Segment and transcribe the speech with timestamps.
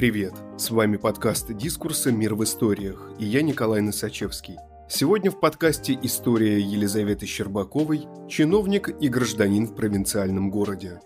[0.00, 0.32] Привет!
[0.56, 2.10] С вами подкаст «Дискурсы.
[2.10, 4.56] Мир в историях» и я Николай Носачевский.
[4.88, 11.02] Сегодня в подкасте история Елизаветы Щербаковой «Чиновник и гражданин в провинциальном городе».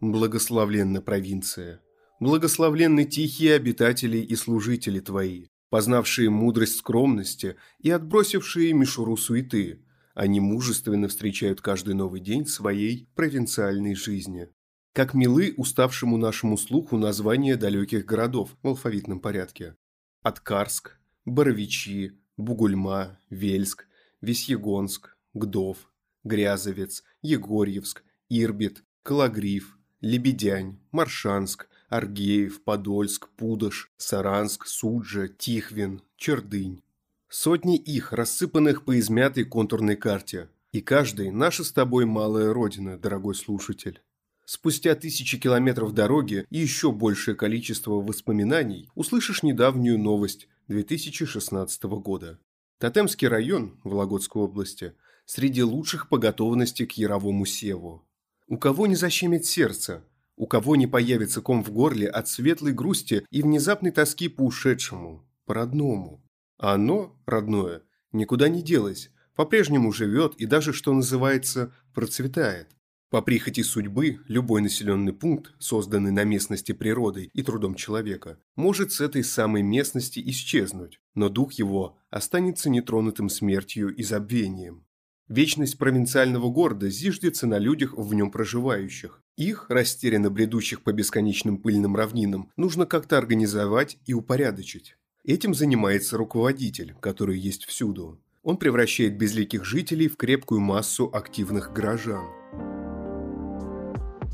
[0.00, 1.82] Благословленна провинция.
[2.18, 9.84] Благословленны тихие обитатели и служители твои, познавшие мудрость скромности и отбросившие мишуру суеты.
[10.14, 14.48] Они мужественно встречают каждый новый день своей провинциальной жизни
[14.92, 19.74] как милы уставшему нашему слуху названия далеких городов в алфавитном порядке.
[20.22, 23.86] Откарск, Боровичи, Бугульма, Вельск,
[24.20, 25.90] Весьегонск, Гдов,
[26.24, 36.82] Грязовец, Егорьевск, Ирбит, Калагриф, Лебедянь, Маршанск, Аргеев, Подольск, Пудож, Саранск, Суджа, Тихвин, Чердынь.
[37.28, 40.50] Сотни их, рассыпанных по измятой контурной карте.
[40.72, 44.02] И каждый– наша с тобой малая родина, дорогой слушатель.
[44.44, 52.38] Спустя тысячи километров дороги и еще большее количество воспоминаний услышишь недавнюю новость 2016 года.
[52.78, 54.94] Тотемский район Вологодской области
[55.24, 58.04] среди лучших по готовности к яровому севу.
[58.48, 60.04] У кого не защемит сердце,
[60.36, 65.24] у кого не появится ком в горле от светлой грусти и внезапной тоски по ушедшему,
[65.46, 66.20] по родному.
[66.58, 72.68] А оно, родное, никуда не делось, по-прежнему живет и даже, что называется, процветает.
[73.12, 79.02] По прихоти судьбы, любой населенный пункт, созданный на местности природой и трудом человека, может с
[79.02, 84.86] этой самой местности исчезнуть, но дух его останется нетронутым смертью и забвением.
[85.28, 89.20] Вечность провинциального города зиждется на людях в нем проживающих.
[89.36, 94.96] Их, растерянно бредущих по бесконечным пыльным равнинам, нужно как-то организовать и упорядочить.
[95.22, 98.22] Этим занимается руководитель, который есть всюду.
[98.42, 102.41] Он превращает безликих жителей в крепкую массу активных горожан.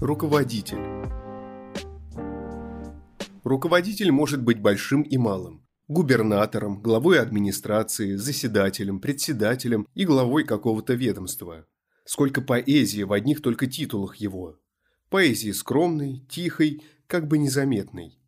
[0.00, 0.78] Руководитель.
[3.42, 5.67] Руководитель может быть большим и малым.
[5.89, 11.67] Губернатором, главой администрации, заседателем, председателем и главой какого-то ведомства.
[12.05, 14.61] Сколько поэзии в одних только титулах его.
[15.11, 18.20] Поэзии скромной, тихой, как бы незаметной.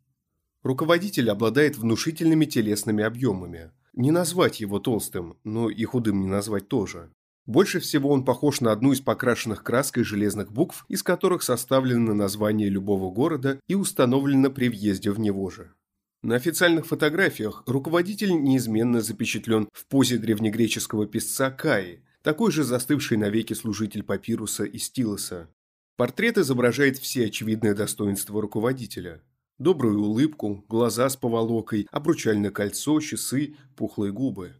[0.63, 3.71] Руководитель обладает внушительными телесными объемами.
[3.93, 7.13] Не назвать его толстым, но и худым не назвать тоже.
[7.45, 12.69] Больше всего он похож на одну из покрашенных краской железных букв, из которых составлено название
[12.69, 15.73] любого города и установлено при въезде в него же.
[16.21, 23.53] На официальных фотографиях руководитель неизменно запечатлен в позе древнегреческого писца Каи, такой же застывший навеки
[23.53, 25.49] служитель папируса и стилоса.
[25.97, 29.23] Портрет изображает все очевидные достоинства руководителя.
[29.57, 34.55] Добрую улыбку, глаза с поволокой, обручальное кольцо, часы, пухлые губы.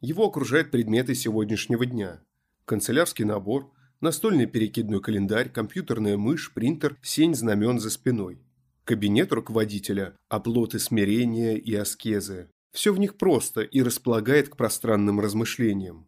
[0.00, 2.20] Его окружают предметы сегодняшнего дня.
[2.66, 8.42] Канцелярский набор, настольный перекидной календарь, компьютерная мышь, принтер, сень знамен за спиной.
[8.84, 12.50] Кабинет руководителя, оплоты смирения и аскезы.
[12.72, 16.06] Все в них просто и располагает к пространным размышлениям.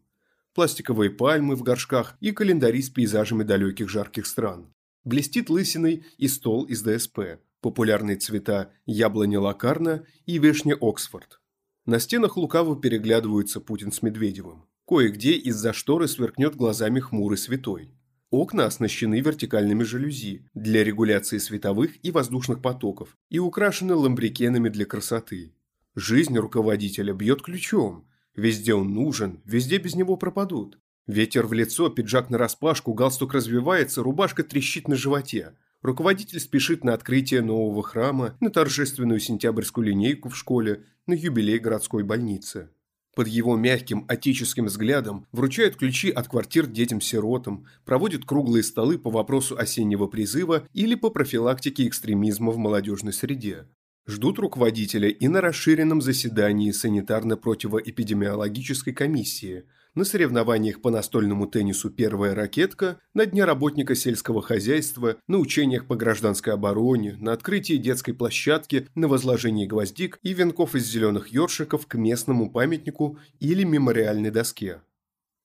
[0.55, 4.73] Пластиковые пальмы в горшках и календари с пейзажами далеких жарких стран.
[5.05, 7.41] Блестит лысиной и стол из ДСП.
[7.63, 11.41] Популярные цвета яблоня лакарна и вишня Оксфорд.
[11.89, 14.67] На стенах лукаво переглядываются Путин с Медведевым.
[14.87, 17.95] Кое-где из-за шторы сверкнет глазами хмурый святой.
[18.31, 25.55] Окна оснащены вертикальными жалюзи для регуляции световых и воздушных потоков и украшены ламбрикенами для красоты.
[25.95, 28.07] Жизнь руководителя бьет ключом.
[28.37, 30.79] Везде он нужен, везде без него пропадут.
[31.07, 35.55] Ветер в лицо, пиджак нараспашку, галстук развивается, рубашка трещит на животе.
[35.83, 42.03] Руководитель спешит на открытие нового храма, на торжественную сентябрьскую линейку в школе, на юбилей городской
[42.03, 42.71] больницы.
[43.15, 49.59] Под его мягким отеческим взглядом вручают ключи от квартир детям-сиротам, проводят круглые столы по вопросу
[49.59, 53.67] осеннего призыва или по профилактике экстремизма в молодежной среде.
[54.09, 59.65] Ждут руководителя и на расширенном заседании санитарно-противоэпидемиологической комиссии–
[59.99, 65.97] на соревнованиях по настольному теннису «Первая ракетка», на Дне работника сельского хозяйства, на учениях по
[65.97, 71.97] гражданской обороне, на открытии детской площадки, на возложении гвоздик и венков из зеленых ёршиков к
[71.97, 74.81] местному памятнику или мемориальной доске.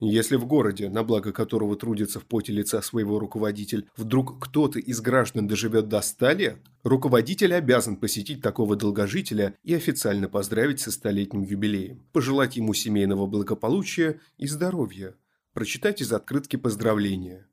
[0.05, 4.99] Если в городе, на благо которого трудится в поте лица своего руководитель, вдруг кто-то из
[4.99, 11.43] граждан доживет до 100 лет, руководитель обязан посетить такого долгожителя и официально поздравить со столетним
[11.43, 15.15] юбилеем, пожелать ему семейного благополучия и здоровья,
[15.53, 17.47] прочитать из открытки поздравления.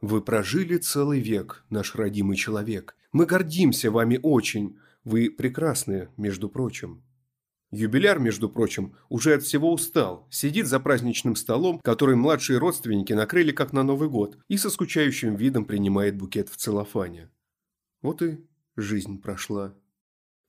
[0.00, 2.96] «Вы прожили целый век, наш родимый человек.
[3.12, 4.78] Мы гордимся вами очень.
[5.04, 7.02] Вы прекрасны, между прочим».
[7.72, 13.50] Юбиляр, между прочим, уже от всего устал, сидит за праздничным столом, который младшие родственники накрыли
[13.50, 17.28] как на Новый год, и со скучающим видом принимает букет в целлофане.
[18.02, 18.38] Вот и
[18.76, 19.74] жизнь прошла.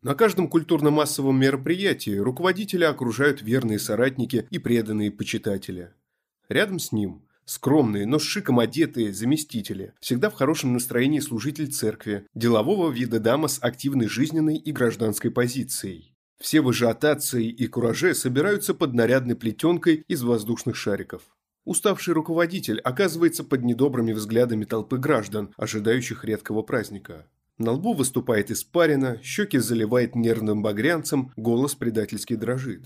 [0.03, 5.91] На каждом культурно-массовом мероприятии руководителя окружают верные соратники и преданные почитатели.
[6.49, 12.27] Рядом с ним скромные, но с шиком одетые заместители, всегда в хорошем настроении служитель церкви,
[12.35, 16.13] делового вида дама с активной жизненной и гражданской позицией.
[16.39, 21.23] Все в ажиотации и кураже собираются под нарядной плетенкой из воздушных шариков.
[21.65, 27.27] Уставший руководитель оказывается под недобрыми взглядами толпы граждан, ожидающих редкого праздника.
[27.57, 32.85] На лбу выступает испарина, щеки заливает нервным багрянцем, голос предательски дрожит.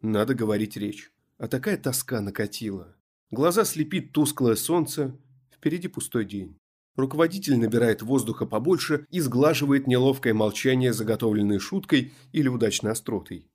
[0.00, 1.12] Надо говорить речь.
[1.38, 2.96] А такая тоска накатила.
[3.30, 5.16] Глаза слепит тусклое солнце,
[5.54, 6.56] впереди пустой день.
[7.00, 13.50] Руководитель набирает воздуха побольше и сглаживает неловкое молчание, заготовленное шуткой или удачной остротой.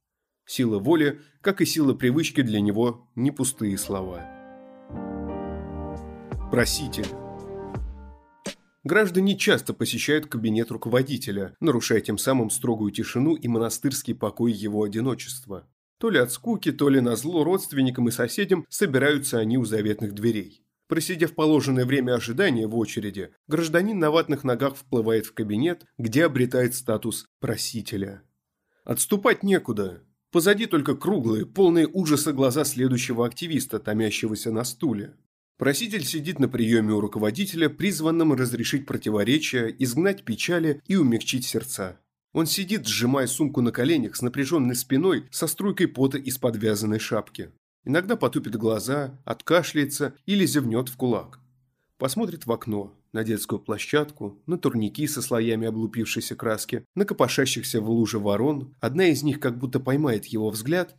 [0.47, 4.25] Сила воли, как и сила привычки для него, не пустые слова.
[6.49, 7.05] Проситель.
[8.83, 15.67] Граждане часто посещают кабинет руководителя, нарушая тем самым строгую тишину и монастырский покой его одиночества.
[15.99, 20.13] То ли от скуки, то ли на зло родственникам и соседям собираются они у заветных
[20.13, 20.64] дверей.
[20.87, 26.75] Просидев положенное время ожидания в очереди, гражданин на ватных ногах вплывает в кабинет, где обретает
[26.75, 28.21] статус просителя.
[28.83, 30.03] Отступать некуда.
[30.31, 35.15] Позади только круглые, полные ужаса глаза следующего активиста, томящегося на стуле.
[35.57, 41.99] Проситель сидит на приеме у руководителя, призванном разрешить противоречия, изгнать печали и умягчить сердца.
[42.33, 47.51] Он сидит, сжимая сумку на коленях с напряженной спиной со струйкой пота из подвязанной шапки.
[47.85, 51.39] Иногда потупит глаза, откашляется или зевнет в кулак.
[51.97, 57.89] Посмотрит в окно, на детскую площадку, на турники со слоями облупившейся краски, на копошащихся в
[57.89, 58.75] луже ворон.
[58.81, 60.95] Одна из них как будто поймает его взгляд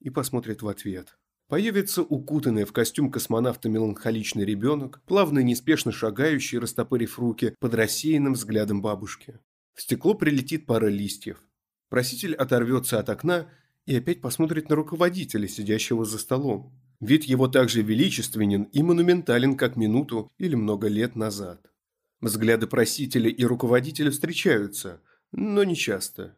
[0.00, 1.18] и посмотрит в ответ.
[1.48, 8.34] Появится укутанный в костюм космонавта меланхоличный ребенок, плавно и неспешно шагающий, растопырив руки, под рассеянным
[8.34, 9.40] взглядом бабушки.
[9.74, 11.42] В стекло прилетит пара листьев.
[11.88, 13.48] Проситель оторвется от окна
[13.88, 16.78] и опять посмотрит на руководителя, сидящего за столом.
[17.00, 21.72] Вид его также величественен и монументален, как минуту или много лет назад.
[22.20, 25.00] Взгляды просителя и руководителя встречаются,
[25.32, 26.36] но не часто.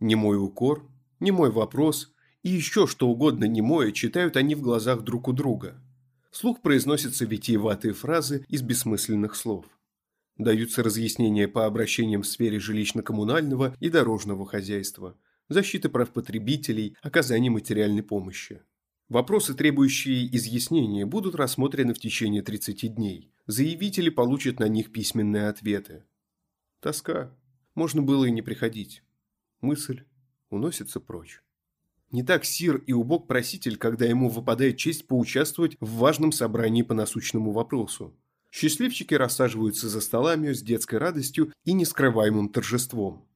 [0.00, 0.88] Не мой укор,
[1.20, 5.78] не мой вопрос и еще что угодно немое читают они в глазах друг у друга.
[6.30, 9.66] Слух произносятся витиеватые фразы из бессмысленных слов.
[10.38, 15.14] Даются разъяснения по обращениям в сфере жилищно-коммунального и дорожного хозяйства,
[15.48, 18.62] защиты прав потребителей, оказания материальной помощи.
[19.08, 23.30] Вопросы, требующие изъяснения, будут рассмотрены в течение 30 дней.
[23.46, 26.04] Заявители получат на них письменные ответы.
[26.80, 27.32] Тоска.
[27.74, 29.02] Можно было и не приходить.
[29.60, 30.04] Мысль
[30.50, 31.42] уносится прочь.
[32.10, 36.94] Не так сир и убог проситель, когда ему выпадает честь поучаствовать в важном собрании по
[36.94, 38.16] насущному вопросу.
[38.50, 43.26] Счастливчики рассаживаются за столами с детской радостью и нескрываемым торжеством.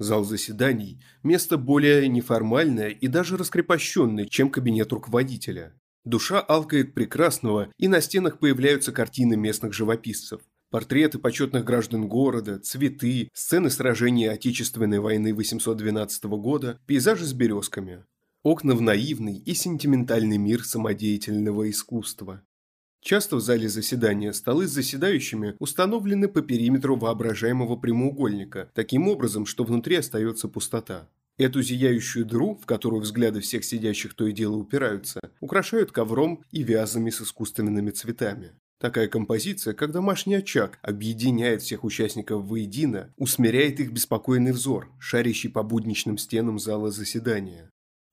[0.00, 5.74] Зал заседаний– место более неформальное и даже раскрепощенное, чем кабинет руководителя.
[6.06, 10.40] Душа алкает прекрасного, и на стенах появляются картины местных живописцев.
[10.70, 18.02] Портреты почетных граждан города, цветы, сцены сражения Отечественной войны 812 года, пейзажи с березками.
[18.42, 22.42] Окна в наивный и сентиментальный мир самодеятельного искусства.
[23.02, 29.64] Часто в зале заседания столы с заседающими установлены по периметру воображаемого прямоугольника, таким образом, что
[29.64, 31.08] внутри остается пустота.
[31.38, 36.62] Эту зияющую дыру, в которую взгляды всех сидящих то и дело упираются, украшают ковром и
[36.62, 38.52] вязами с искусственными цветами.
[38.78, 45.62] Такая композиция, как домашний очаг, объединяет всех участников воедино, усмиряет их беспокойный взор, шарящий по
[45.62, 47.70] будничным стенам зала заседания.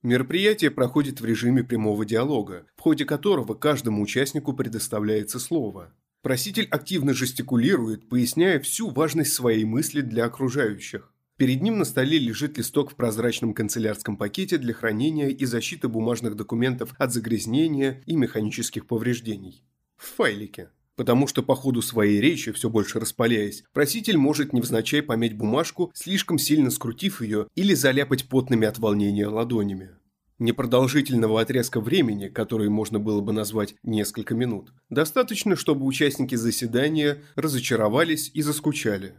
[0.07, 5.93] Мероприятие проходит в режиме прямого диалога, в ходе которого каждому участнику предоставляется слово.
[6.21, 11.11] Проситель активно жестикулирует, поясняя всю важность своей мысли для окружающих.
[11.35, 16.37] Перед ним на столе лежит листок в прозрачном канцелярском пакете для хранения и защиты бумажных
[16.37, 19.61] документов от загрязнения и механических повреждений.
[19.97, 20.69] В файлике.
[20.95, 26.39] Потому что по ходу своей речи, все больше распаляясь, проситель может невзначай помять бумажку, слишком
[26.39, 29.96] сильно скрутив ее или заляпать потными от волнения ладонями.
[30.39, 38.29] Непродолжительного отрезка времени, который можно было бы назвать несколько минут, достаточно, чтобы участники заседания разочаровались
[38.35, 39.15] и заскучали.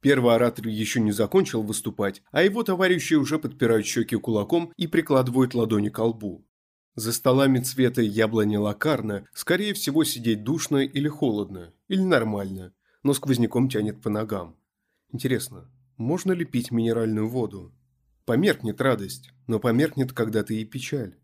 [0.00, 5.54] Первый оратор еще не закончил выступать, а его товарищи уже подпирают щеки кулаком и прикладывают
[5.54, 6.44] ладони к лбу.
[6.94, 13.68] За столами цвета яблони лакарна, скорее всего, сидеть душно или холодно, или нормально, но сквозняком
[13.68, 14.56] тянет по ногам.
[15.12, 17.72] Интересно, можно ли пить минеральную воду?
[18.24, 21.16] Померкнет радость, но померкнет когда-то и печаль.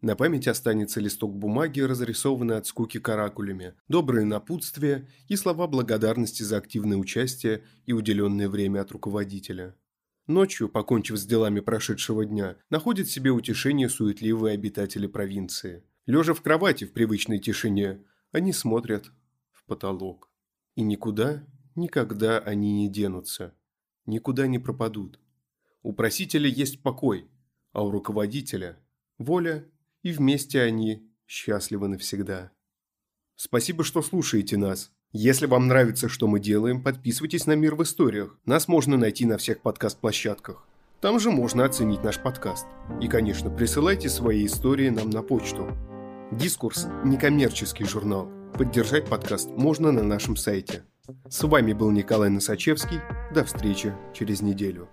[0.00, 6.58] На память останется листок бумаги, разрисованный от скуки каракулями, добрые напутствия и слова благодарности за
[6.58, 9.74] активное участие и уделенное время от руководителя.
[10.28, 15.82] Ночью, покончив с делами прошедшего дня, находят себе утешение суетливые обитатели провинции.
[16.06, 19.10] Лежа в кровати в привычной тишине, они смотрят
[19.50, 20.30] в потолок.
[20.76, 23.54] И никуда, никогда они не денутся,
[24.04, 25.18] никуда не пропадут.
[25.86, 27.28] У просителя есть покой,
[27.72, 28.76] а у руководителя–
[29.18, 29.64] воля
[30.02, 32.50] и вместе они счастливы навсегда.
[33.36, 34.90] Спасибо, что слушаете нас.
[35.12, 38.36] Если вам нравится, что мы делаем, подписывайтесь на «Мир в историях».
[38.44, 40.66] Нас можно найти на всех подкаст-площадках.
[41.00, 42.66] Там же можно оценить наш подкаст.
[43.00, 45.68] И, конечно, присылайте свои истории нам на почту.
[46.32, 48.28] «Дискурс»– некоммерческий журнал.
[48.58, 50.82] Поддержать подкаст можно на нашем сайте.
[51.28, 52.98] С вами был Николай Носачевский.
[53.32, 54.88] До встречи через неделю.